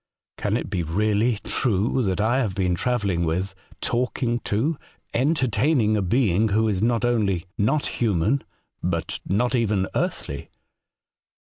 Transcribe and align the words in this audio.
'Can 0.39 0.57
it 0.57 0.67
be 0.67 0.81
really 0.81 1.37
true 1.43 2.01
that 2.01 2.19
I 2.19 2.39
have 2.39 2.55
been 2.55 2.73
travelling 2.73 3.23
with, 3.23 3.53
talking 3.81 4.39
to, 4.45 4.75
entertaining 5.13 5.95
a 5.95 6.01
being 6.01 6.47
who 6.49 6.67
is 6.67 6.81
not 6.81 7.05
only 7.05 7.45
not 7.55 7.85
human, 7.85 8.43
but 8.81 9.19
not 9.27 9.53
even 9.53 9.85
earthly.' 9.93 10.49